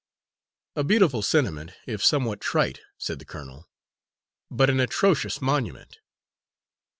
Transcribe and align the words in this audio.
_'""A 0.79 0.83
beautiful 0.83 1.21
sentiment, 1.21 1.73
if 1.85 2.03
somewhat 2.03 2.41
trite," 2.41 2.79
said 2.97 3.19
the 3.19 3.23
colonel, 3.23 3.69
"but 4.49 4.67
an 4.67 4.79
atrocious 4.79 5.39
monument." 5.43 5.99